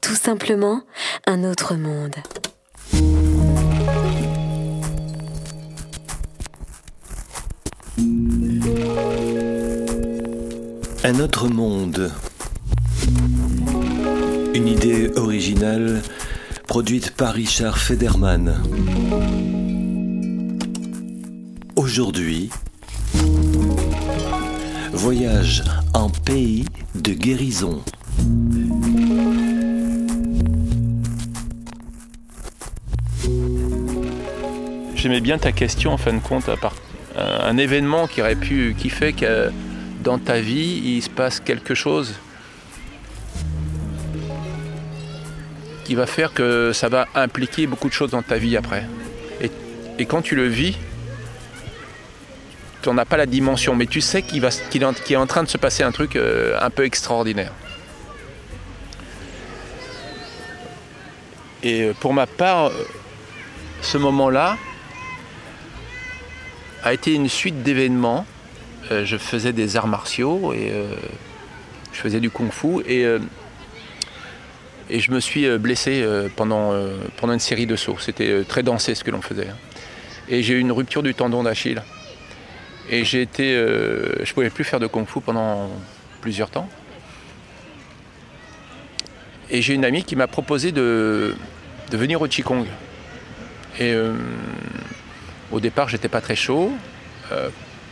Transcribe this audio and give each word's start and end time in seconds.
Tout 0.00 0.14
simplement 0.14 0.82
un 1.26 1.44
autre 1.44 1.74
monde. 1.74 2.14
Un 11.04 11.20
autre 11.20 11.48
monde. 11.48 12.10
Une 14.54 14.68
idée 14.68 15.10
originale 15.16 16.02
produite 16.66 17.12
par 17.12 17.34
Richard 17.34 17.78
Federman. 17.78 18.62
Aujourd'hui, 21.76 22.50
voyage 24.92 25.62
en 25.94 26.08
pays 26.08 26.64
de 26.94 27.12
guérison. 27.12 27.82
J'aimais 34.94 35.20
bien 35.20 35.38
ta 35.38 35.52
question 35.52 35.92
en 35.92 35.96
fin 35.96 36.12
de 36.12 36.18
compte, 36.18 36.48
à 36.48 36.56
part 36.56 36.74
un 37.16 37.56
événement 37.56 38.06
qui 38.06 38.20
aurait 38.20 38.36
pu, 38.36 38.74
qui 38.78 38.90
fait 38.90 39.12
que 39.12 39.50
dans 40.02 40.18
ta 40.18 40.40
vie 40.40 40.80
il 40.84 41.02
se 41.02 41.10
passe 41.10 41.40
quelque 41.40 41.74
chose 41.74 42.14
qui 45.84 45.94
va 45.94 46.06
faire 46.06 46.34
que 46.34 46.72
ça 46.72 46.88
va 46.88 47.08
impliquer 47.14 47.66
beaucoup 47.66 47.88
de 47.88 47.94
choses 47.94 48.10
dans 48.10 48.22
ta 48.22 48.36
vie 48.36 48.56
après. 48.56 48.84
Et, 49.40 49.50
et 49.98 50.04
quand 50.04 50.20
tu 50.20 50.36
le 50.36 50.46
vis, 50.46 50.76
n'en 52.86 52.98
as 52.98 53.04
pas 53.04 53.16
la 53.16 53.26
dimension, 53.26 53.74
mais 53.74 53.86
tu 53.86 54.00
sais 54.00 54.22
qu'il, 54.22 54.44
est, 54.44 55.16
en 55.16 55.26
train 55.26 55.42
de 55.42 55.48
se 55.48 55.58
passer 55.58 55.82
un 55.82 55.92
truc 55.92 56.16
euh, 56.16 56.56
un 56.60 56.70
peu 56.70 56.84
extraordinaire. 56.84 57.52
Et 61.62 61.82
euh, 61.82 61.92
pour 61.98 62.14
ma 62.14 62.26
part, 62.26 62.66
euh, 62.66 62.84
ce 63.82 63.98
moment-là 63.98 64.56
a 66.84 66.92
été 66.92 67.12
une 67.12 67.28
suite 67.28 67.62
d'événements. 67.62 68.24
je 68.90 69.16
faisais 69.18 69.52
des 69.52 69.76
arts 69.76 69.88
martiaux 69.88 70.54
et 70.54 70.72
je 71.92 71.98
faisais 71.98 72.20
du 72.20 72.30
kung-fu 72.30 72.82
et 72.86 73.04
je 74.88 75.10
me 75.10 75.20
suis 75.20 75.46
blessé 75.58 76.06
pendant, 76.36 76.72
pendant 77.16 77.32
une 77.32 77.40
série 77.40 77.66
de 77.66 77.76
sauts. 77.76 77.98
C'était 77.98 78.44
très 78.44 78.62
dansé 78.62 78.94
ce 78.94 79.02
que 79.02 79.10
l'on 79.10 79.20
faisait. 79.20 79.48
Et 80.28 80.42
j'ai 80.42 80.54
eu 80.54 80.60
une 80.60 80.72
rupture 80.72 81.02
du 81.02 81.14
tendon 81.14 81.42
d'Achille. 81.42 81.82
Et 82.90 83.04
j'ai 83.04 83.22
été. 83.22 83.54
je 83.54 84.20
ne 84.20 84.34
pouvais 84.34 84.50
plus 84.50 84.64
faire 84.64 84.80
de 84.80 84.86
kung-fu 84.86 85.20
pendant 85.20 85.68
plusieurs 86.20 86.50
temps. 86.50 86.68
Et 89.50 89.62
j'ai 89.62 89.74
une 89.74 89.84
amie 89.84 90.04
qui 90.04 90.16
m'a 90.16 90.26
proposé 90.26 90.72
de, 90.72 91.34
venir 91.92 92.20
au 92.20 92.28
Qigong. 92.28 92.66
Et 93.80 93.94
au 95.50 95.60
départ, 95.60 95.88
j'étais 95.88 96.08
pas 96.08 96.20
très 96.20 96.36
chaud. 96.36 96.72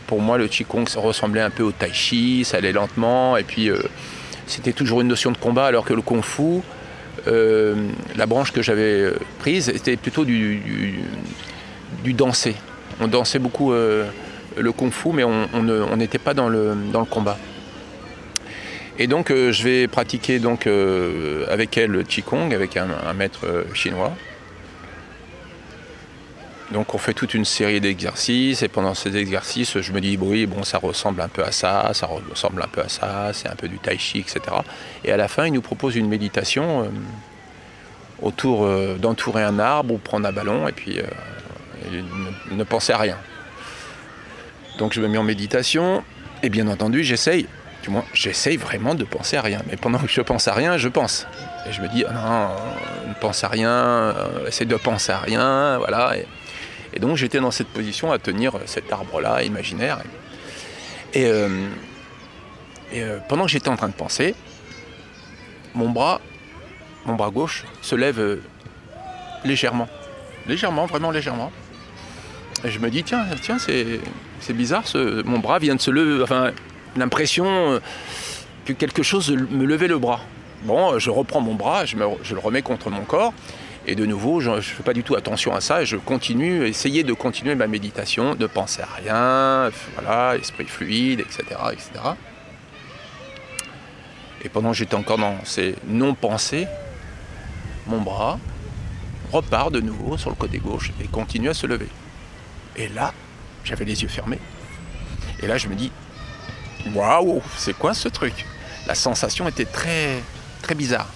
pour 0.07 0.21
moi, 0.21 0.37
le 0.37 0.47
Qigong 0.47 0.85
ressemblait 0.95 1.41
un 1.41 1.49
peu 1.49 1.63
au 1.63 1.71
Tai 1.71 1.93
Chi, 1.93 2.43
ça 2.43 2.57
allait 2.57 2.73
lentement. 2.73 3.37
Et 3.37 3.43
puis, 3.43 3.69
c'était 4.47 4.73
toujours 4.73 5.01
une 5.01 5.07
notion 5.07 5.31
de 5.31 5.37
combat, 5.37 5.67
alors 5.67 5.85
que 5.85 5.93
le 5.93 6.01
Kung 6.01 6.23
Fu, 6.23 6.61
euh, 7.27 7.75
la 8.15 8.25
branche 8.25 8.51
que 8.51 8.61
j'avais 8.61 9.11
prise 9.39 9.69
était 9.69 9.97
plutôt 9.97 10.25
du, 10.25 11.03
danser. 12.05 12.55
On 13.01 13.07
dansait 13.07 13.39
beaucoup 13.39 13.73
euh, 13.73 14.05
le 14.57 14.71
kung 14.71 14.91
fu, 14.91 15.09
mais 15.13 15.23
on 15.23 15.95
n'était 15.95 16.17
pas 16.17 16.33
dans 16.33 16.49
le, 16.49 16.75
combat. 17.09 17.37
Et 18.99 19.05
donc 19.05 19.29
euh, 19.29 19.51
je 19.51 19.63
vais 19.63 19.87
pratiquer 19.87 20.39
donc, 20.39 20.67
avec 20.67 21.77
elle 21.77 21.91
le 21.91 22.03
Qigong, 22.03 22.53
avec 22.53 22.77
un, 22.77 23.13
maître 23.13 23.65
chinois. 23.73 24.13
Donc 26.71 26.93
on 26.93 26.97
fait 26.97 27.13
toute 27.13 27.33
une 27.33 27.45
série 27.45 27.79
d'exercices 27.79 28.61
et 28.61 28.67
pendant 28.67 28.93
ces 28.93 29.15
exercices 29.15 29.79
je 29.79 29.93
me 29.93 30.01
dis 30.01 30.17
oui 30.19 30.45
bon 30.45 30.63
ça 30.63 30.77
ressemble 30.79 31.21
un 31.21 31.29
peu 31.29 31.43
à 31.43 31.53
ça, 31.53 31.91
ça 31.93 32.07
ressemble 32.07 32.61
un 32.61 32.67
peu 32.67 32.81
à 32.81 32.89
ça, 32.89 33.31
c'est 33.31 33.47
un 33.47 33.55
peu 33.55 33.69
du 33.69 33.79
tai 33.79 33.97
chi 33.97 34.19
etc. 34.19 34.41
Et 35.05 35.11
à 35.13 35.17
la 35.17 35.29
fin 35.29 35.45
il 35.45 35.53
nous 35.53 35.61
propose 35.61 35.95
une 35.95 36.09
méditation 36.09 36.83
euh, 36.83 36.87
autour 38.21 38.65
euh, 38.65 38.97
d'entourer 38.99 39.43
un 39.43 39.59
arbre 39.59 39.93
ou 39.93 39.97
prendre 39.97 40.27
un 40.27 40.33
ballon 40.33 40.67
et 40.67 40.73
puis 40.73 40.99
euh, 40.99 42.01
ne, 42.51 42.63
penser 42.65 42.91
à 42.91 42.97
rien. 42.97 43.17
Donc 44.77 44.93
je 44.93 45.01
me 45.01 45.07
mets 45.07 45.17
en 45.17 45.23
méditation 45.23 46.03
et 46.43 46.49
bien 46.49 46.67
entendu 46.67 47.03
j'essaye, 47.03 47.47
du 47.83 47.89
moins 47.89 48.05
j'essaye 48.13 48.57
vraiment 48.57 48.95
de 48.95 49.03
penser 49.03 49.37
à 49.37 49.41
rien. 49.41 49.61
Mais 49.69 49.77
pendant 49.77 49.99
que 49.99 50.07
je 50.07 50.21
pense 50.21 50.47
à 50.47 50.53
rien 50.53 50.77
je 50.77 50.87
pense. 50.87 51.27
Et 51.67 51.71
je 51.71 51.81
me 51.81 51.87
dis 51.87 52.05
oh 52.07 52.13
non, 52.13 52.49
ne 53.07 53.13
pense 53.19 53.43
à 53.43 53.47
rien, 53.47 54.13
essaie 54.47 54.65
de 54.65 54.75
penser 54.75 55.11
à 55.11 55.19
rien, 55.19 55.77
voilà. 55.77 56.15
Et 56.93 56.99
donc 56.99 57.17
j'étais 57.17 57.39
dans 57.39 57.51
cette 57.51 57.67
position 57.67 58.11
à 58.11 58.19
tenir 58.19 58.53
cet 58.65 58.91
arbre-là 58.91 59.43
imaginaire. 59.43 59.99
Et, 61.13 61.25
euh, 61.25 61.49
euh, 62.93 63.19
pendant 63.27 63.45
que 63.45 63.51
j'étais 63.51 63.69
en 63.69 63.75
train 63.75 63.89
de 63.89 63.93
penser, 63.93 64.35
mon 65.73 65.89
bras, 65.89 66.21
mon 67.05 67.15
bras 67.15 67.29
gauche 67.29 67.65
se 67.81 67.95
lève 67.95 68.19
euh, 68.19 68.41
légèrement. 69.43 69.87
Légèrement, 70.47 70.85
vraiment 70.85 71.11
légèrement. 71.11 71.51
Et 72.63 72.71
je 72.71 72.79
me 72.79 72.89
dis, 72.89 73.03
tiens, 73.03 73.25
tiens, 73.41 73.59
c'est, 73.59 73.99
bizarre, 74.53 74.83
mon 75.25 75.39
bras 75.39 75.59
vient 75.59 75.75
de 75.75 75.81
se 75.81 75.91
lever. 75.91 76.23
Enfin, 76.23 76.51
l'impression 76.95 77.79
que 78.65 78.73
quelque 78.73 79.03
chose 79.03 79.31
me 79.31 79.65
levait 79.65 79.87
le 79.87 79.97
bras. 79.97 80.21
Bon, 80.63 80.97
je 80.99 81.09
reprends 81.09 81.41
mon 81.41 81.55
bras, 81.55 81.85
je, 81.85 81.95
je 82.23 82.33
le 82.33 82.39
remets 82.39 82.61
contre 82.61 82.89
mon 82.89 83.03
corps. 83.03 83.33
Et 83.89 83.95
de 83.95 84.05
nouveau, 84.05 84.41
je 84.41 84.49
ne 84.49 84.59
fais 84.59 84.83
pas 84.83 84.93
du 84.93 85.01
tout 85.01 85.15
attention 85.15 85.55
à 85.55 85.61
ça 85.61 85.81
et 85.81 85.85
je 85.85 85.95
continue, 85.95 86.67
essayer 86.67 87.03
de 87.05 87.13
continuer 87.13 87.55
ma 87.55 87.67
méditation, 87.67 88.35
de 88.35 88.45
penser 88.45 88.81
à 88.81 88.89
rien, 89.01 89.71
voilà, 89.95 90.35
esprit 90.35 90.65
fluide, 90.65 91.21
etc. 91.21 91.43
etc. 91.71 91.89
Et 94.43 94.49
pendant 94.49 94.71
que 94.71 94.77
j'étais 94.77 94.95
encore 94.95 95.17
dans 95.17 95.37
ces 95.45 95.75
non-pensées, 95.87 96.67
mon 97.87 98.01
bras 98.01 98.39
repart 99.31 99.71
de 99.71 99.79
nouveau 99.79 100.17
sur 100.17 100.29
le 100.29 100.35
côté 100.35 100.57
gauche 100.57 100.91
et 101.01 101.07
continue 101.07 101.49
à 101.49 101.53
se 101.53 101.65
lever. 101.65 101.87
Et 102.75 102.89
là, 102.89 103.13
j'avais 103.67 103.85
les 103.85 104.01
yeux 104.01 104.07
fermés. 104.07 104.39
Et 105.41 105.47
là, 105.47 105.57
je 105.57 105.67
me 105.67 105.75
dis, 105.75 105.91
waouh, 106.93 107.41
c'est 107.57 107.73
quoi 107.73 107.93
ce 107.93 108.07
truc? 108.07 108.45
La 108.87 108.95
sensation 108.95 109.47
était 109.47 109.65
très, 109.65 110.23
très 110.61 110.73
bizarre. 110.73 111.09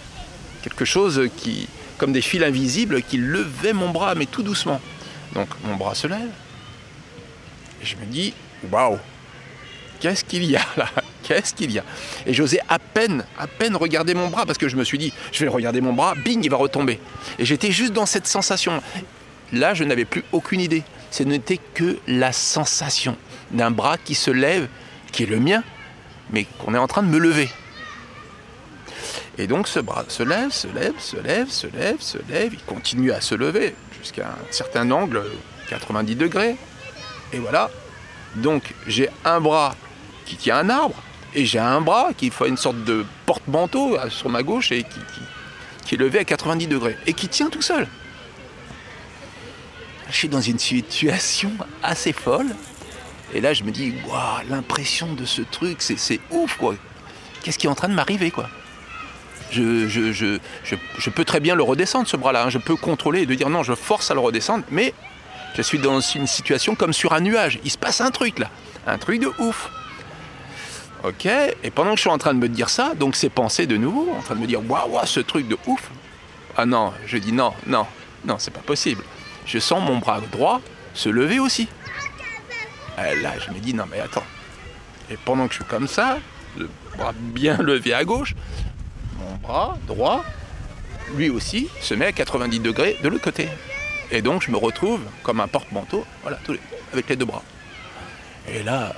Quelque 0.62 0.86
chose 0.86 1.30
qui, 1.38 1.68
comme 1.98 2.12
des 2.12 2.22
fils 2.22 2.44
invisibles 2.44 3.02
qui 3.02 3.18
levaient 3.18 3.74
mon 3.74 3.90
bras, 3.90 4.16
mais 4.16 4.26
tout 4.26 4.44
doucement. 4.44 4.82
Donc 5.34 5.48
mon 5.64 5.76
bras 5.76 5.96
se 5.96 6.08
lève. 6.08 6.30
Et 7.82 7.86
je 7.86 7.96
me 7.96 8.06
dis, 8.06 8.34
waouh, 8.70 9.00
qu'est-ce 10.02 10.26
qu'il 10.26 10.44
y 10.44 10.56
a 10.56 10.66
là? 10.78 10.90
Qu'est-ce 11.24 11.54
qu'il 11.54 11.72
y 11.72 11.78
a? 11.78 11.84
Et 12.26 12.34
j'osais 12.34 12.60
à 12.68 12.80
peine, 12.80 13.24
à 13.38 13.46
peine 13.46 13.76
regarder 13.76 14.16
mon 14.16 14.28
bras 14.28 14.46
parce 14.46 14.58
que 14.58 14.68
je 14.68 14.76
me 14.76 14.84
suis 14.84 14.98
dit, 14.98 15.14
je 15.32 15.46
vais 15.46 15.50
regarder 15.50 15.80
mon 15.80 15.94
bras, 15.94 16.16
bing, 16.16 16.44
il 16.44 16.50
va 16.50 16.58
retomber. 16.58 17.00
Et 17.38 17.46
j'étais 17.46 17.72
juste 17.72 17.94
dans 17.94 18.08
cette 18.08 18.26
sensation. 18.26 18.82
Là, 19.54 19.76
je 19.76 19.84
n'avais 19.84 20.04
plus 20.04 20.24
aucune 20.32 20.60
idée. 20.60 20.84
Ce 21.12 21.24
n'était 21.24 21.60
que 21.74 22.00
la 22.08 22.32
sensation 22.32 23.16
d'un 23.52 23.70
bras 23.70 23.98
qui 23.98 24.16
se 24.16 24.32
lève, 24.32 24.68
qui 25.12 25.24
est 25.24 25.28
le 25.28 25.40
mien, 25.40 25.64
mais 26.32 26.46
qu'on 26.60 26.74
est 26.74 26.80
en 26.80 26.88
train 26.88 27.04
de 27.04 27.10
me 27.10 27.20
lever. 27.20 27.50
Et 29.38 29.48
donc 29.48 29.68
ce 29.68 29.80
bras 29.80 30.06
se 30.08 30.24
lève, 30.24 30.52
se 30.52 30.68
lève, 30.68 30.94
se 31.00 31.18
lève, 31.18 31.50
se 31.50 31.68
lève, 31.68 32.00
se 32.00 32.18
lève, 32.30 32.54
il 32.54 32.64
continue 32.64 33.12
à 33.12 33.22
se 33.22 33.36
lever 33.36 33.76
jusqu'à 34.00 34.28
un 34.28 34.52
certain 34.52 34.90
angle, 34.92 35.24
90 35.70 36.16
degrés. 36.16 36.56
Et 37.34 37.38
voilà. 37.38 37.70
Donc 38.36 38.74
j'ai 38.88 39.10
un 39.26 39.40
bras 39.42 39.76
qui 40.26 40.36
tient 40.38 40.58
un 40.58 40.70
arbre, 40.70 40.96
et 41.34 41.46
j'ai 41.46 41.60
un 41.60 41.82
bras 41.82 42.12
qui 42.16 42.30
fait 42.30 42.48
une 42.48 42.58
sorte 42.58 42.84
de 42.84 43.06
porte-manteau 43.26 43.98
euh, 43.98 44.10
sur 44.10 44.30
ma 44.30 44.44
gauche 44.44 44.72
et 44.72 44.84
qui, 44.84 45.96
est 45.96 45.98
levé 45.98 46.20
à 46.20 46.24
90 46.24 46.68
degrés, 46.68 46.98
et 47.06 47.14
qui 47.14 47.28
tient 47.28 47.50
tout 47.50 47.62
seul. 47.62 47.88
Je 50.12 50.18
suis 50.18 50.30
dans 50.30 50.42
une 50.42 50.60
situation 50.60 51.52
assez 51.82 52.12
folle. 52.12 52.54
Et 53.34 53.40
là, 53.40 53.54
je 53.54 53.64
me 53.64 53.72
dis, 53.72 53.94
waouh, 54.08 54.50
l'impression 54.50 55.14
de 55.14 55.24
ce 55.24 55.42
truc, 55.42 55.82
c'est 55.82 56.20
ouf, 56.32 56.58
quoi. 56.58 56.76
Qu'est-ce 57.42 57.58
qui 57.58 57.68
est 57.68 57.70
en 57.70 57.76
train 57.76 57.88
de 57.88 57.94
m'arriver, 57.94 58.30
quoi? 58.30 58.50
Je, 59.52 61.10
peux 61.10 61.26
très 61.26 61.40
bien 61.40 61.56
le 61.56 61.64
redescendre, 61.64 62.08
ce 62.08 62.18
bras-là. 62.18 62.46
Hein. 62.46 62.50
Je 62.50 62.58
peux 62.58 62.76
contrôler 62.76 63.22
et 63.22 63.26
de 63.26 63.34
dire 63.36 63.50
non, 63.50 63.64
je 63.64 63.74
force 63.74 64.12
à 64.12 64.14
le 64.14 64.20
redescendre, 64.20 64.64
mais 64.70 64.94
je 65.56 65.62
suis 65.62 65.80
dans 65.80 66.00
une 66.00 66.28
situation 66.28 66.76
comme 66.76 66.94
sur 66.94 67.14
un 67.14 67.20
nuage. 67.20 67.60
Il 67.64 67.72
se 67.72 67.78
passe 67.78 68.00
un 68.00 68.12
truc 68.12 68.40
là, 68.40 68.50
un 68.88 68.98
truc 68.98 69.20
de 69.20 69.32
ouf. 69.40 69.70
Ok, 71.04 71.26
et 71.26 71.72
pendant 71.72 71.92
que 71.92 71.98
je 71.98 72.02
suis 72.02 72.10
en 72.10 72.18
train 72.18 72.34
de 72.34 72.40
me 72.40 72.48
dire 72.48 72.70
ça, 72.70 72.94
donc 72.96 73.16
ces 73.16 73.30
pensées 73.30 73.66
de 73.66 73.76
nouveau, 73.76 74.10
en 74.18 74.22
train 74.22 74.36
de 74.36 74.40
me 74.40 74.48
dire 74.48 74.62
waouh, 74.70 75.06
ce 75.06 75.20
truc 75.20 75.48
de 75.48 75.58
ouf. 75.68 75.90
Ah 76.56 76.66
non, 76.66 76.94
je 77.06 77.18
dis 77.18 77.34
non, 77.34 77.54
non, 77.66 77.86
non, 78.24 78.36
c'est 78.38 78.52
pas 78.52 78.62
possible. 78.62 79.04
Je 79.52 79.60
sens 79.60 79.84
mon 79.84 79.98
bras 79.98 80.22
droit 80.32 80.62
se 80.94 81.10
lever 81.10 81.38
aussi. 81.38 81.68
là, 82.98 83.34
je 83.38 83.52
me 83.52 83.60
dis 83.60 83.74
non, 83.74 83.84
mais 83.92 84.00
attends. 84.00 84.24
Et 85.10 85.18
pendant 85.18 85.46
que 85.48 85.54
je 85.54 85.58
suis 85.58 85.66
comme 85.66 85.90
ça, 85.90 86.20
le 86.58 86.70
bras 86.96 87.12
bien 87.14 87.58
levé 87.62 87.94
à 87.94 88.06
gauche, 88.06 88.34
mon 89.20 89.36
bras 89.36 89.78
droit, 89.88 90.24
lui 91.18 91.30
aussi, 91.30 91.68
se 91.82 91.94
met 91.94 92.06
à 92.06 92.12
90 92.14 92.60
degrés 92.60 92.98
de 93.04 93.10
l'autre 93.10 93.26
côté. 93.26 93.50
Et 94.10 94.22
donc 94.22 94.42
je 94.42 94.52
me 94.52 94.58
retrouve 94.58 95.02
comme 95.22 95.42
un 95.42 95.50
porte-manteau, 95.50 96.06
voilà, 96.22 96.38
tous 96.46 96.58
avec 96.94 97.10
les 97.10 97.18
deux 97.18 97.26
bras. 97.26 97.44
Et 98.48 98.64
là, 98.64 98.96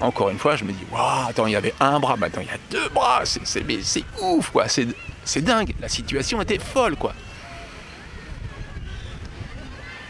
encore 0.00 0.30
une 0.30 0.38
fois, 0.38 0.54
je 0.54 0.62
me 0.62 0.70
dis, 0.70 0.84
waouh, 0.92 1.28
attends, 1.28 1.48
il 1.48 1.52
y 1.52 1.56
avait 1.56 1.74
un 1.80 1.98
bras, 1.98 2.16
maintenant 2.16 2.42
il 2.42 2.48
y 2.48 2.50
a 2.50 2.58
deux 2.70 2.88
bras, 2.90 3.22
c'est, 3.24 4.04
ouf, 4.20 4.50
quoi, 4.50 4.66
c'est 4.68 5.42
dingue, 5.42 5.74
la 5.80 5.88
situation 5.88 6.40
était 6.40 6.60
folle, 6.60 6.94
quoi. 6.94 7.12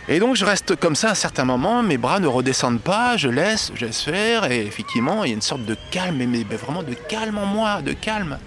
Et 0.08 0.18
donc 0.18 0.34
je 0.34 0.44
reste 0.44 0.74
comme 0.76 0.96
ça 0.96 1.08
à 1.08 1.10
un 1.12 1.14
certain 1.14 1.44
moment, 1.44 1.82
mes 1.82 1.96
bras 1.96 2.18
ne 2.18 2.26
redescendent 2.26 2.80
pas, 2.80 3.16
je 3.16 3.28
laisse, 3.28 3.70
je 3.74 3.86
laisse 3.86 4.02
faire, 4.02 4.50
et 4.50 4.66
effectivement, 4.66 5.22
il 5.22 5.28
y 5.28 5.30
a 5.30 5.34
une 5.34 5.42
sorte 5.42 5.64
de 5.64 5.76
calme, 5.92 6.16
mais 6.16 6.42
vraiment 6.42 6.82
de 6.82 6.94
calme 6.94 7.38
en 7.38 7.46
moi, 7.46 7.82
de 7.82 7.92
calme. 7.92 8.38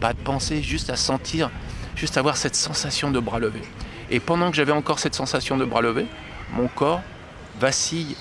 Pas 0.00 0.14
de 0.14 0.18
pensée, 0.18 0.62
juste 0.62 0.88
à 0.88 0.96
sentir, 0.96 1.50
juste 1.96 2.16
avoir 2.16 2.38
cette 2.38 2.56
sensation 2.56 3.10
de 3.10 3.20
bras 3.20 3.38
levés. 3.38 3.62
Et 4.10 4.20
pendant 4.20 4.50
que 4.50 4.56
j'avais 4.56 4.72
encore 4.72 4.98
cette 4.98 5.14
sensation 5.14 5.58
de 5.58 5.66
bras 5.66 5.82
levés, 5.82 6.06
mon 6.52 6.66
corps 6.66 7.02
vacille 7.60 8.16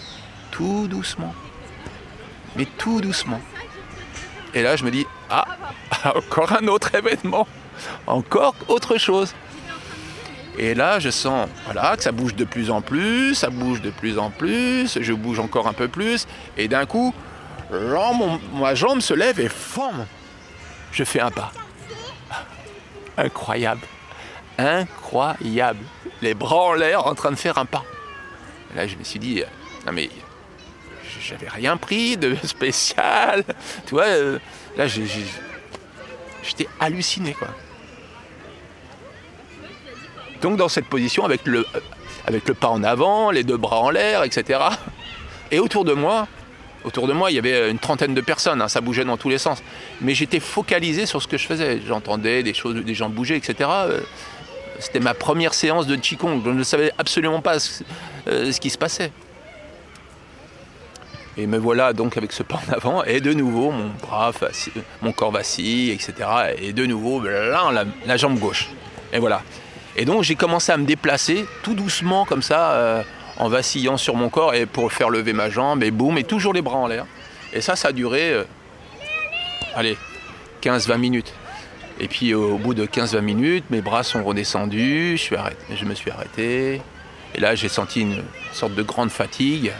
tout 0.51 0.87
doucement. 0.87 1.33
Mais 2.57 2.65
tout 2.77 2.99
doucement. 2.99 3.39
Et 4.53 4.61
là, 4.63 4.75
je 4.75 4.83
me 4.83 4.91
dis, 4.91 5.05
ah, 5.29 5.45
encore 6.15 6.51
un 6.53 6.67
autre 6.67 6.93
événement, 6.93 7.47
encore 8.05 8.55
autre 8.67 8.97
chose. 8.97 9.33
Et 10.59 10.73
là, 10.73 10.99
je 10.99 11.09
sens 11.09 11.47
voilà, 11.63 11.95
que 11.95 12.03
ça 12.03 12.11
bouge 12.11 12.35
de 12.35 12.43
plus 12.43 12.69
en 12.69 12.81
plus, 12.81 13.33
ça 13.33 13.49
bouge 13.49 13.81
de 13.81 13.91
plus 13.91 14.19
en 14.19 14.29
plus, 14.29 14.99
je 15.01 15.13
bouge 15.13 15.39
encore 15.39 15.67
un 15.67 15.73
peu 15.73 15.87
plus, 15.87 16.27
et 16.57 16.67
d'un 16.67 16.85
coup, 16.85 17.13
ma 17.71 18.75
jambe 18.75 18.99
se 18.99 19.13
lève 19.13 19.39
et 19.39 19.47
forme. 19.47 20.05
Je 20.91 21.05
fais 21.05 21.21
un 21.21 21.31
pas. 21.31 21.53
Incroyable. 23.17 23.87
Incroyable. 24.57 25.85
Les 26.21 26.33
bras 26.33 26.57
en 26.57 26.73
l'air 26.73 27.07
en 27.07 27.15
train 27.15 27.31
de 27.31 27.37
faire 27.37 27.57
un 27.57 27.65
pas. 27.65 27.85
Là, 28.75 28.85
je 28.85 28.97
me 28.97 29.03
suis 29.05 29.19
dit, 29.19 29.41
non 29.85 29.93
mais, 29.93 30.09
j'avais 31.21 31.47
rien 31.47 31.77
pris 31.77 32.17
de 32.17 32.35
spécial. 32.43 33.45
Tu 33.85 33.91
vois, 33.91 34.07
euh, 34.07 34.39
là, 34.75 34.87
j'étais 34.87 36.67
halluciné, 36.81 37.33
quoi. 37.33 37.47
Donc 40.41 40.57
dans 40.57 40.69
cette 40.69 40.85
position, 40.85 41.25
avec 41.25 41.45
le, 41.45 41.65
avec 42.25 42.47
le 42.47 42.53
pas 42.53 42.69
en 42.69 42.83
avant, 42.83 43.31
les 43.31 43.43
deux 43.43 43.57
bras 43.57 43.79
en 43.79 43.89
l'air, 43.89 44.23
etc. 44.23 44.59
Et 45.51 45.59
autour 45.59 45.83
de 45.83 45.93
moi, 45.93 46.27
autour 46.83 47.07
de 47.07 47.13
moi, 47.13 47.31
il 47.31 47.35
y 47.35 47.39
avait 47.39 47.69
une 47.69 47.79
trentaine 47.79 48.13
de 48.13 48.21
personnes, 48.21 48.61
hein, 48.61 48.67
ça 48.67 48.81
bougeait 48.81 49.05
dans 49.05 49.17
tous 49.17 49.29
les 49.29 49.37
sens. 49.37 49.61
Mais 50.01 50.13
j'étais 50.15 50.39
focalisé 50.39 51.05
sur 51.05 51.21
ce 51.21 51.27
que 51.27 51.37
je 51.37 51.45
faisais. 51.45 51.81
J'entendais 51.85 52.43
des 52.43 52.53
choses, 52.53 52.75
des 52.75 52.95
gens 52.95 53.09
bouger, 53.09 53.35
etc. 53.35 53.69
Euh, 53.69 53.99
C'était 54.79 54.99
ma 55.01 55.13
première 55.13 55.53
séance 55.53 55.87
de 55.87 55.95
Qigong. 55.95 56.41
Je 56.45 56.51
ne 56.51 56.63
savais 56.63 56.91
absolument 56.97 57.41
pas 57.41 57.59
ce, 57.59 57.83
euh, 58.27 58.51
ce 58.51 58.59
qui 58.59 58.69
se 58.69 58.77
passait. 58.77 59.11
Et 61.37 61.47
me 61.47 61.57
voilà 61.57 61.93
donc 61.93 62.17
avec 62.17 62.33
ce 62.33 62.43
pas 62.43 62.59
en 62.67 62.73
avant, 62.73 63.03
et 63.05 63.21
de 63.21 63.31
nouveau 63.31 63.71
mon 63.71 63.91
bras, 64.01 64.33
mon 65.01 65.13
corps 65.13 65.31
vacille, 65.31 65.91
etc. 65.91 66.13
Et 66.57 66.73
de 66.73 66.85
nouveau, 66.85 67.21
là, 67.21 67.71
la 68.05 68.17
jambe 68.17 68.37
gauche. 68.39 68.69
Et 69.13 69.19
voilà. 69.19 69.41
Et 69.99 70.05
donc 70.05 70.23
j'ai 70.23 70.35
commencé 70.35 70.71
à 70.71 70.77
me 70.77 70.85
déplacer 70.85 71.45
tout 71.61 71.73
doucement 71.73 72.23
comme 72.23 72.41
ça, 72.41 72.71
euh, 72.71 73.03
en 73.35 73.49
vacillant 73.49 73.97
sur 73.97 74.15
mon 74.15 74.29
corps 74.29 74.55
et 74.55 74.65
pour 74.65 74.93
faire 74.93 75.09
lever 75.09 75.33
ma 75.33 75.49
jambe, 75.49 75.83
et 75.83 75.91
boum, 75.91 76.17
et 76.17 76.23
toujours 76.23 76.53
les 76.53 76.61
bras 76.61 76.77
en 76.77 76.87
l'air. 76.87 77.05
Et 77.51 77.59
ça, 77.59 77.75
ça 77.75 77.89
a 77.89 77.91
duré, 77.91 78.31
euh, 78.31 78.45
allez, 79.75 79.97
15-20 80.61 80.97
minutes. 80.99 81.33
Et 81.99 82.07
puis 82.07 82.33
au 82.33 82.57
bout 82.57 82.73
de 82.73 82.85
15-20 82.85 83.19
minutes, 83.19 83.65
mes 83.71 83.81
bras 83.81 84.03
sont 84.03 84.23
redescendus, 84.23 85.17
je, 85.17 85.35
je 85.75 85.83
me 85.83 85.93
suis 85.93 86.11
arrêté. 86.11 86.81
Et 87.35 87.41
là, 87.41 87.55
j'ai 87.55 87.67
senti 87.67 87.99
une 87.99 88.23
sorte 88.53 88.75
de 88.75 88.83
grande 88.83 89.11
fatigue. 89.11 89.73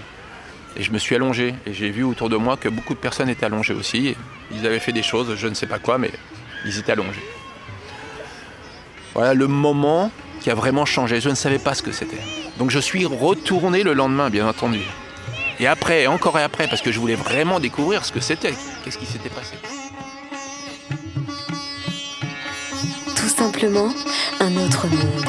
Et 0.75 0.83
je 0.83 0.92
me 0.92 0.98
suis 0.98 1.16
allongé. 1.16 1.56
Et 1.66 1.74
j'ai 1.74 1.92
vu 1.92 2.04
autour 2.04 2.27
de 2.27 2.36
moi 2.36 2.57
que 2.57 2.68
beaucoup 2.68 2.94
de 2.94 3.00
personnes 3.00 3.30
étaient 3.30 3.45
allongées 3.45 3.74
aussi. 3.74 4.16
Ils 4.51 4.68
avaient 4.68 4.80
fait 4.80 4.92
des 4.92 5.01
choses, 5.01 5.33
je 5.36 5.48
ne 5.48 5.54
sais 5.54 5.66
pas 5.66 5.80
quoi, 5.80 5.98
mais 5.98 6.12
ils 6.66 6.77
étaient 6.77 6.92
allongés. 6.92 7.24
Voilà 9.19 9.33
le 9.33 9.48
moment 9.48 10.12
qui 10.39 10.50
a 10.50 10.56
vraiment 10.56 10.86
changé. 10.86 11.19
Je 11.19 11.27
ne 11.27 11.36
savais 11.36 11.60
pas 11.60 11.74
ce 11.74 11.83
que 11.83 11.92
c'était. 11.92 12.21
Donc 12.57 12.71
je 12.71 12.80
suis 12.80 13.06
retourné 13.06 13.83
le 13.83 13.92
lendemain, 13.92 14.30
bien 14.30 14.48
entendu. 14.48 14.80
Et 15.60 15.68
après, 15.68 16.07
encore 16.07 16.39
et 16.39 16.42
après, 16.42 16.69
parce 16.69 16.81
que 16.81 16.89
je 16.89 17.01
voulais 17.01 17.16
vraiment 17.16 17.60
découvrir 17.60 18.06
ce 18.06 18.13
que 18.13 18.21
c'était. 18.21 18.54
Qu'est-ce 18.81 18.98
qui 18.98 19.06
s'était 19.06 19.27
passé? 19.27 19.56
Tout 23.13 23.27
simplement 23.27 23.89
un 24.39 24.56
autre 24.56 24.88
monde. 24.88 25.25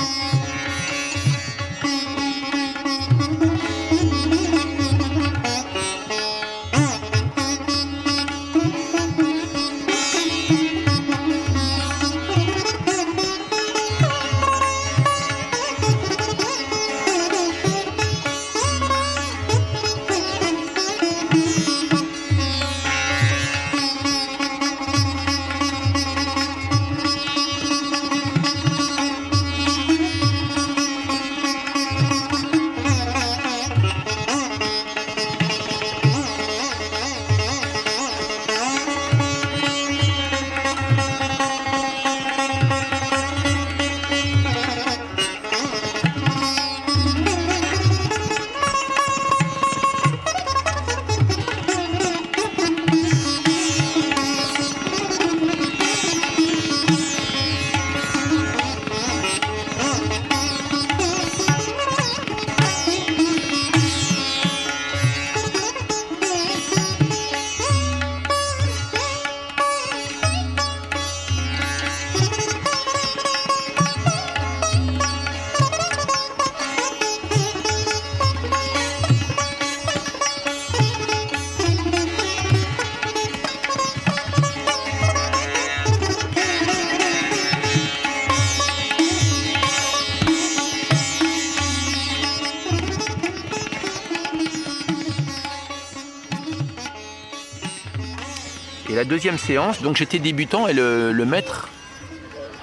La 99.00 99.06
deuxième 99.06 99.38
séance, 99.38 99.80
donc 99.80 99.96
j'étais 99.96 100.18
débutant 100.18 100.68
et 100.68 100.74
le, 100.74 101.24
maître 101.24 101.70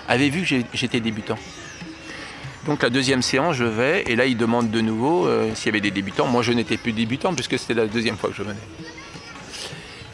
avait 0.08 0.30
vu 0.30 0.44
que 0.44 0.78
j'étais 0.78 1.00
débutant. 1.00 1.40
Donc 2.68 2.84
la 2.84 2.92
deuxième 2.92 3.24
séance, 3.24 3.56
je 3.56 3.64
vais 3.64 4.04
et 4.06 4.16
là 4.16 4.28
il 4.28 4.38
demande 4.38 4.70
de 4.70 4.80
nouveau 4.80 5.26
euh, 5.26 5.50
s'il 5.56 5.66
y 5.66 5.70
avait 5.70 5.82
des 5.82 5.90
débutants. 5.90 6.28
Moi 6.28 6.44
je 6.44 6.52
n'étais 6.52 6.78
plus 6.78 6.92
débutant 6.92 7.34
puisque 7.34 7.58
c'était 7.58 7.74
la 7.74 7.88
deuxième 7.88 8.18
fois 8.18 8.30
que 8.30 8.36
je 8.36 8.44
venais. 8.44 8.60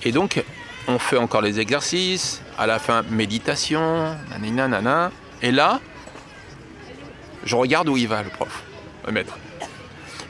Et 0.04 0.14
donc 0.14 0.42
on 0.88 0.98
fait 0.98 1.18
encore 1.18 1.42
les 1.42 1.60
exercices, 1.60 2.42
à 2.58 2.68
la 2.68 2.80
fin 2.80 3.04
méditation, 3.10 4.16
nanana, 4.30 4.70
nanana. 4.70 5.12
Et 5.42 5.52
là, 5.52 5.82
je 7.44 7.58
regarde 7.58 7.90
où 7.90 7.98
il 7.98 8.08
va 8.08 8.24
le 8.24 8.30
prof, 8.30 8.64
le 9.06 9.12
maître. 9.12 9.38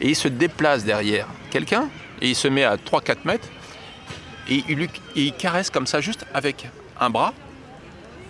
Et 0.02 0.10
il 0.10 0.16
se 0.16 0.28
déplace 0.28 0.86
derrière 0.86 1.28
quelqu'un 1.52 1.88
et 2.20 2.30
il 2.30 2.36
se 2.36 2.48
met 2.48 2.64
à 2.64 2.78
3-4 2.78 3.18
mètres 3.26 3.48
et 4.50 4.64
il, 4.68 4.76
lui- 4.76 4.90
il 5.16 5.34
caresse 5.34 5.70
comme 5.70 5.88
ça, 5.88 6.02
juste 6.02 6.26
avec 6.34 6.68
un 7.00 7.10
bras, 7.10 7.34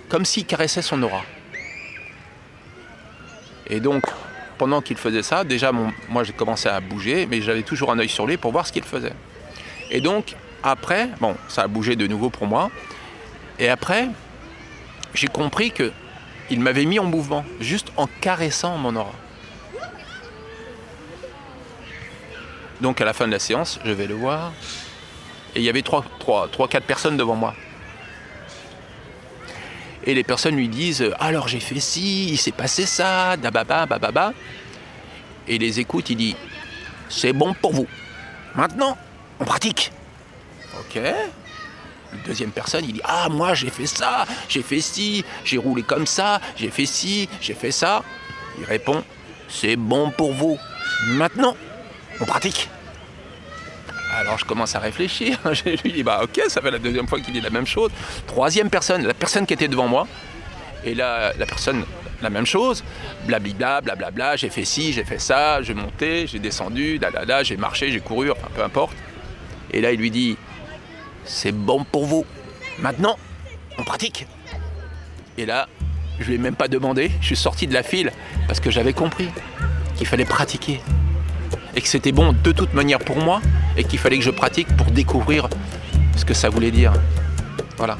comme 0.09 0.25
s'il 0.25 0.45
caressait 0.45 0.81
son 0.81 1.01
aura. 1.03 1.23
Et 3.67 3.79
donc, 3.79 4.03
pendant 4.57 4.81
qu'il 4.81 4.97
faisait 4.97 5.23
ça, 5.23 5.43
déjà, 5.43 5.71
moi 5.71 6.23
j'ai 6.23 6.33
commencé 6.33 6.69
à 6.69 6.79
bouger, 6.79 7.25
mais 7.25 7.41
j'avais 7.41 7.63
toujours 7.63 7.91
un 7.91 7.99
œil 7.99 8.09
sur 8.09 8.27
lui 8.27 8.37
pour 8.37 8.51
voir 8.51 8.67
ce 8.67 8.71
qu'il 8.71 8.83
faisait. 8.83 9.13
Et 9.89 10.01
donc, 10.01 10.35
après, 10.63 11.09
bon, 11.19 11.35
ça 11.49 11.63
a 11.63 11.67
bougé 11.67 11.95
de 11.95 12.07
nouveau 12.07 12.29
pour 12.29 12.47
moi. 12.47 12.69
Et 13.59 13.69
après, 13.69 14.07
j'ai 15.13 15.27
compris 15.27 15.71
que 15.71 15.91
il 16.49 16.59
m'avait 16.59 16.85
mis 16.85 16.99
en 16.99 17.05
mouvement, 17.05 17.45
juste 17.59 17.91
en 17.97 18.07
caressant 18.21 18.77
mon 18.77 18.95
aura. 18.95 19.13
Donc 22.81 22.99
à 22.99 23.05
la 23.05 23.13
fin 23.13 23.27
de 23.27 23.31
la 23.31 23.39
séance, 23.39 23.79
je 23.85 23.91
vais 23.91 24.07
le 24.07 24.15
voir. 24.15 24.51
Et 25.55 25.59
il 25.59 25.63
y 25.63 25.69
avait 25.69 25.81
3-4 25.81 26.03
trois, 26.19 26.47
trois, 26.51 26.67
personnes 26.67 27.17
devant 27.17 27.35
moi. 27.35 27.53
Et 30.05 30.13
les 30.13 30.23
personnes 30.23 30.55
lui 30.55 30.67
disent 30.67 31.09
Alors 31.19 31.47
j'ai 31.47 31.59
fait 31.59 31.79
ci, 31.79 32.29
il 32.29 32.37
s'est 32.37 32.51
passé 32.51 32.85
ça, 32.85 33.37
dababa, 33.37 33.85
bababa. 33.85 34.33
Et 35.47 35.55
il 35.55 35.61
les 35.61 35.79
écoute, 35.79 36.09
il 36.09 36.17
dit 36.17 36.35
C'est 37.09 37.33
bon 37.33 37.53
pour 37.53 37.73
vous. 37.73 37.87
Maintenant, 38.55 38.97
on 39.39 39.45
pratique. 39.45 39.91
Ok. 40.79 41.01
Deuxième 42.25 42.51
personne, 42.51 42.85
il 42.85 42.93
dit 42.93 43.01
Ah, 43.03 43.27
moi 43.29 43.53
j'ai 43.53 43.69
fait 43.69 43.87
ça, 43.87 44.25
j'ai 44.49 44.61
fait 44.61 44.81
ci, 44.81 45.23
j'ai 45.43 45.57
roulé 45.57 45.83
comme 45.83 46.05
ça, 46.05 46.41
j'ai 46.55 46.69
fait 46.69 46.85
ci, 46.85 47.29
j'ai 47.41 47.53
fait 47.53 47.71
ça. 47.71 48.03
Il 48.59 48.65
répond 48.65 49.03
C'est 49.49 49.75
bon 49.75 50.11
pour 50.11 50.33
vous. 50.33 50.57
Maintenant, 51.07 51.55
on 52.19 52.25
pratique. 52.25 52.69
Alors 54.19 54.37
je 54.37 54.45
commence 54.45 54.75
à 54.75 54.79
réfléchir. 54.79 55.37
Je 55.51 55.81
lui 55.81 55.91
dis 55.91 56.03
Bah, 56.03 56.21
ok, 56.23 56.41
ça 56.47 56.61
fait 56.61 56.71
la 56.71 56.79
deuxième 56.79 57.07
fois 57.07 57.19
qu'il 57.19 57.33
dit 57.33 57.41
la 57.41 57.49
même 57.49 57.67
chose. 57.67 57.91
Troisième 58.27 58.69
personne, 58.69 59.05
la 59.05 59.13
personne 59.13 59.45
qui 59.45 59.53
était 59.53 59.67
devant 59.67 59.87
moi. 59.87 60.07
Et 60.85 60.93
là, 60.93 61.33
la 61.37 61.45
personne, 61.45 61.85
la 62.21 62.29
même 62.29 62.45
chose. 62.45 62.83
Blablabla, 63.25 63.81
blablabla, 63.81 64.35
j'ai 64.35 64.49
fait 64.49 64.65
ci, 64.65 64.93
j'ai 64.93 65.03
fait 65.03 65.19
ça, 65.19 65.61
j'ai 65.61 65.73
monté, 65.73 66.27
j'ai 66.27 66.39
descendu, 66.39 66.99
là, 66.99 67.43
j'ai 67.43 67.57
marché, 67.57 67.91
j'ai 67.91 68.01
couru, 68.01 68.31
enfin 68.31 68.47
peu 68.53 68.63
importe. 68.63 68.95
Et 69.71 69.81
là, 69.81 69.91
il 69.91 69.99
lui 69.99 70.11
dit 70.11 70.37
c'est 71.25 71.51
bon 71.51 71.83
pour 71.83 72.05
vous. 72.05 72.25
Maintenant, 72.79 73.17
on 73.77 73.83
pratique. 73.83 74.27
Et 75.37 75.45
là, 75.45 75.67
je 76.19 76.25
lui 76.25 76.35
ai 76.35 76.37
même 76.37 76.55
pas 76.55 76.67
demandé, 76.67 77.11
je 77.21 77.25
suis 77.27 77.35
sorti 77.35 77.65
de 77.65 77.73
la 77.73 77.83
file 77.83 78.11
parce 78.47 78.59
que 78.59 78.69
j'avais 78.69 78.93
compris 78.93 79.29
qu'il 79.95 80.05
fallait 80.05 80.25
pratiquer 80.25 80.79
et 81.75 81.81
que 81.81 81.87
c'était 81.87 82.11
bon 82.11 82.33
de 82.43 82.51
toute 82.51 82.73
manière 82.73 82.99
pour 82.99 83.17
moi 83.17 83.41
et 83.77 83.83
qu'il 83.83 83.99
fallait 83.99 84.17
que 84.17 84.23
je 84.23 84.31
pratique 84.31 84.67
pour 84.77 84.87
découvrir 84.87 85.49
ce 86.15 86.25
que 86.25 86.33
ça 86.33 86.49
voulait 86.49 86.71
dire. 86.71 86.93
Voilà. 87.77 87.97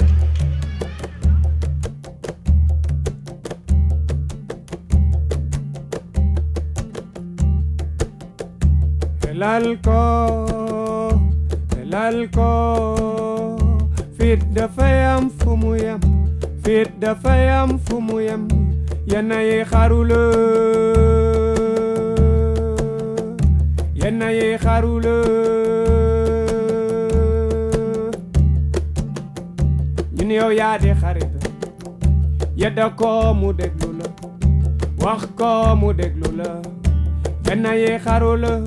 Fit 14.18 14.40
fit 16.64 16.90
yi 24.06 24.58
xarula 24.58 25.16
ñun 30.16 30.32
yow 30.32 30.50
yaa 30.52 30.78
di 30.78 30.92
xarit. 31.02 31.30
Yedda 32.56 32.90
ko 33.00 33.34
mu 33.34 33.54
déglu 33.54 33.90
la. 34.00 34.08
Wax 35.04 35.26
ko 35.38 35.76
mu 35.76 35.94
déglu 35.94 36.30
la. 36.38 36.50
Yenn 37.48 37.66
yi 37.66 37.98
xarula 38.06 38.60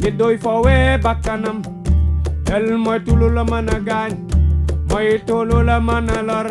nit 0.00 0.16
doy 0.18 0.36
fowee 0.36 0.98
bakkanam. 1.04 1.62
El 2.54 2.76
mooy 2.76 2.98
tulu 3.04 3.28
la 3.34 3.44
mën 3.44 3.68
a 3.74 3.78
gaañ. 3.88 4.12
Mooy 4.90 5.18
tulu 5.26 5.62
la 5.62 5.78
mën 5.80 6.08
a 6.10 6.22
lor. 6.22 6.46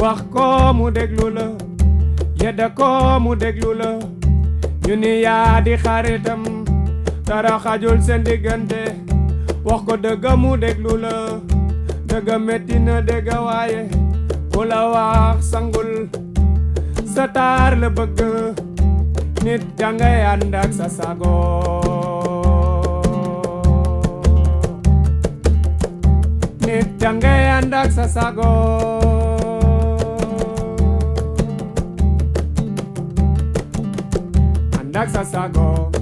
Wax 0.00 0.22
ko 0.32 0.72
mu 0.72 0.90
déglu 0.90 1.30
la. 1.34 1.46
Yedda 2.40 2.68
ko 2.78 3.18
mu 3.20 3.34
déglu 3.34 3.72
la. 3.74 3.90
Ñu 4.86 4.94
ni 4.96 5.20
yaa 5.22 5.60
di 5.64 5.74
xaritam 5.76 6.55
dara 7.26 7.58
xajul 7.64 7.98
seen 8.06 8.22
diggante 8.24 8.82
wax 9.66 9.80
ko 9.86 9.94
dëgg 10.04 10.24
mu 10.42 10.50
déglu 10.62 10.94
la. 11.04 11.14
Dëgg 12.08 12.28
metti 12.46 12.78
na 12.86 13.00
dëgg 13.08 13.28
waaye 13.46 13.80
la 14.70 14.80
wax 14.94 15.50
sangul. 15.50 15.90
Sa 17.14 17.24
taar 17.36 17.72
la 17.82 17.88
bëgg 17.98 18.20
nit 19.44 19.62
dangay 19.78 20.22
ànd 20.32 20.54
sa 20.78 20.86
sago. 20.98 21.34
Nit 26.66 26.88
sa 27.96 28.06
sago. 28.16 28.52
Sa 35.12 35.22
sago 35.24 35.95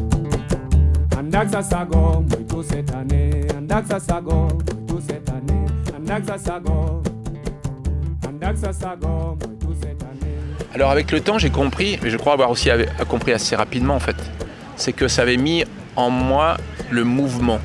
Alors 10.72 10.92
avec 10.92 11.10
le 11.10 11.20
temps, 11.20 11.36
j'ai 11.38 11.50
compris, 11.50 11.98
mais 12.04 12.10
je 12.10 12.16
crois 12.18 12.34
avoir 12.34 12.50
aussi 12.50 12.70
compris 13.08 13.32
assez 13.32 13.56
rapidement 13.56 13.96
en 13.96 13.98
fait, 13.98 14.14
c'est 14.76 14.92
que 14.92 15.08
ça 15.08 15.22
avait 15.22 15.36
mis 15.36 15.64
en 15.96 16.08
moi 16.08 16.56
le 16.90 17.02
mouvement, 17.02 17.58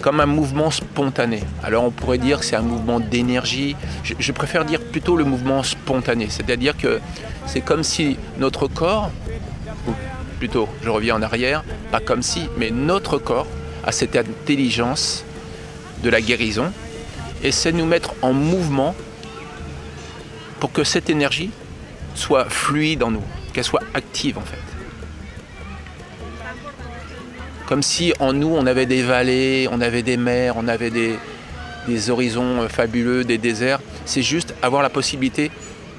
comme 0.00 0.20
un 0.20 0.26
mouvement 0.26 0.70
spontané. 0.70 1.40
Alors 1.62 1.84
on 1.84 1.90
pourrait 1.90 2.16
dire 2.16 2.38
que 2.38 2.46
c'est 2.46 2.56
un 2.56 2.62
mouvement 2.62 2.98
d'énergie, 2.98 3.76
je, 4.04 4.32
préfère 4.32 4.64
dire 4.64 4.80
plutôt 4.80 5.16
le 5.16 5.24
mouvement 5.24 5.62
spontané, 5.62 6.28
c'est-à-dire 6.30 6.78
que 6.78 7.00
c'est 7.44 7.60
comme 7.60 7.82
si 7.82 8.16
notre 8.38 8.68
corps, 8.68 9.10
plutôt 10.38 10.68
je 10.82 10.90
reviens 10.90 11.16
en 11.16 11.22
arrière, 11.22 11.64
pas 11.90 12.00
comme 12.00 12.22
si, 12.22 12.48
mais 12.56 12.70
notre 12.70 13.18
corps 13.18 13.46
a 13.84 13.92
cette 13.92 14.16
intelligence 14.16 15.24
de 16.02 16.10
la 16.10 16.20
guérison 16.20 16.72
et 17.42 17.52
c'est 17.52 17.72
nous 17.72 17.86
mettre 17.86 18.14
en 18.22 18.32
mouvement 18.32 18.94
pour 20.60 20.72
que 20.72 20.84
cette 20.84 21.10
énergie 21.10 21.50
soit 22.14 22.46
fluide 22.46 23.02
en 23.02 23.10
nous, 23.10 23.22
qu'elle 23.52 23.64
soit 23.64 23.82
active 23.94 24.38
en 24.38 24.42
fait. 24.42 24.56
Comme 27.66 27.82
si 27.82 28.12
en 28.20 28.32
nous 28.32 28.54
on 28.54 28.66
avait 28.66 28.86
des 28.86 29.02
vallées, 29.02 29.68
on 29.70 29.80
avait 29.80 30.02
des 30.02 30.16
mers, 30.16 30.56
on 30.56 30.68
avait 30.68 30.90
des, 30.90 31.18
des 31.88 32.10
horizons 32.10 32.68
fabuleux, 32.68 33.24
des 33.24 33.38
déserts. 33.38 33.80
C'est 34.04 34.22
juste 34.22 34.54
avoir 34.62 34.82
la 34.82 34.90
possibilité 34.90 35.50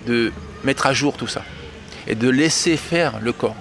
de 0.05 0.31
mettre 0.63 0.87
à 0.87 0.93
jour 0.93 1.15
tout 1.17 1.27
ça 1.27 1.43
et 2.07 2.15
de 2.15 2.29
laisser 2.29 2.77
faire 2.77 3.19
le 3.21 3.33
corps. 3.33 3.55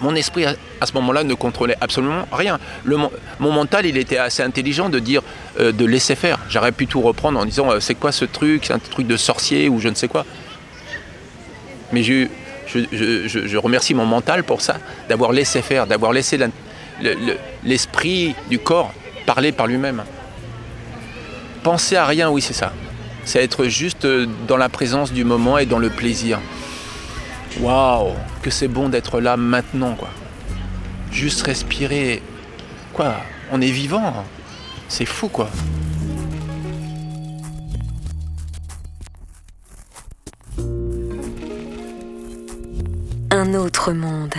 Mon 0.00 0.14
esprit 0.14 0.44
à 0.44 0.86
ce 0.86 0.92
moment-là 0.94 1.24
ne 1.24 1.34
contrôlait 1.34 1.76
absolument 1.80 2.26
rien. 2.32 2.58
Mon 2.84 3.52
mental, 3.52 3.86
il 3.86 3.96
était 3.96 4.18
assez 4.18 4.42
intelligent 4.42 4.88
de 4.88 4.98
dire 4.98 5.22
euh, 5.58 5.72
de 5.72 5.84
laisser 5.84 6.14
faire. 6.14 6.38
J'aurais 6.48 6.72
pu 6.72 6.86
tout 6.86 7.00
reprendre 7.00 7.38
en 7.38 7.44
disant 7.44 7.70
euh, 7.70 7.80
c'est 7.80 7.94
quoi 7.94 8.12
ce 8.12 8.24
truc, 8.24 8.66
c'est 8.66 8.74
un 8.74 8.78
truc 8.78 9.06
de 9.06 9.16
sorcier 9.16 9.68
ou 9.68 9.80
je 9.80 9.88
ne 9.88 9.94
sais 9.94 10.08
quoi. 10.08 10.24
Mais 11.92 12.02
je, 12.02 13.56
remercie 13.56 13.94
mon 13.94 14.06
mental 14.06 14.44
pour 14.44 14.60
ça, 14.60 14.78
d'avoir 15.08 15.32
laissé 15.32 15.62
faire, 15.62 15.86
d'avoir 15.86 16.12
laissé 16.12 16.38
l'esprit 17.64 18.28
le, 18.28 18.48
du 18.50 18.58
corps 18.58 18.92
parler 19.24 19.52
par 19.52 19.66
lui-même. 19.66 20.02
Penser 21.62 21.96
à 21.96 22.06
rien, 22.06 22.28
oui, 22.30 22.42
c'est 22.42 22.54
ça. 22.54 22.72
C'est 23.24 23.42
être 23.42 23.64
juste 23.64 24.06
dans 24.46 24.56
la 24.56 24.68
présence 24.68 25.12
du 25.12 25.24
moment 25.24 25.58
et 25.58 25.66
dans 25.66 25.78
le 25.78 25.90
plaisir. 25.90 26.38
Waouh, 27.60 28.12
que 28.42 28.50
c'est 28.50 28.68
bon 28.68 28.88
d'être 28.88 29.20
là 29.20 29.36
maintenant, 29.36 29.94
quoi. 29.94 30.10
Juste 31.10 31.42
respirer. 31.42 32.22
Quoi 32.92 33.16
On 33.50 33.60
est 33.60 33.70
vivant. 33.70 34.24
C'est 34.88 35.06
fou, 35.06 35.28
quoi. 35.28 35.48
Un 43.30 43.54
autre 43.54 43.92
monde. 43.92 44.34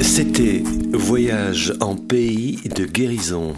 C'était 0.00 0.62
Voyage 0.92 1.72
en 1.80 1.96
pays 1.96 2.60
de 2.76 2.84
guérison. 2.84 3.54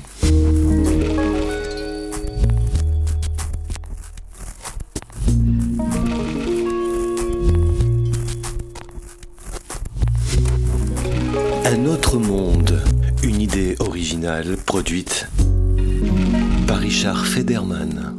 Produite 14.64 15.28
par 16.66 16.78
Richard 16.78 17.26
Federman. 17.26 18.13